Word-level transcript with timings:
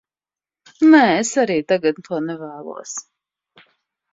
Nē, 0.93 1.01
es 1.17 1.33
arī 1.43 1.57
tagad 1.73 2.01
to 2.09 2.21
nevēlos. 2.31 2.95